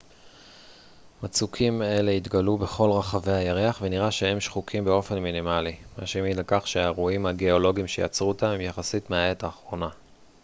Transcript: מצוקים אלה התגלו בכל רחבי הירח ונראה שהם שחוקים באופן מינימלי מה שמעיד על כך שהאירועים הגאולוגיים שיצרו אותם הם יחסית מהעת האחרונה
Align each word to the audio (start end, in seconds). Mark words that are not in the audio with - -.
מצוקים 1.23 1.81
אלה 1.81 2.11
התגלו 2.11 2.57
בכל 2.57 2.91
רחבי 2.91 3.31
הירח 3.31 3.79
ונראה 3.81 4.11
שהם 4.11 4.39
שחוקים 4.39 4.85
באופן 4.85 5.19
מינימלי 5.19 5.75
מה 5.97 6.05
שמעיד 6.07 6.37
על 6.37 6.43
כך 6.47 6.67
שהאירועים 6.67 7.25
הגאולוגיים 7.25 7.87
שיצרו 7.87 8.29
אותם 8.29 8.47
הם 8.47 8.61
יחסית 8.61 9.09
מהעת 9.09 9.43
האחרונה 9.43 9.89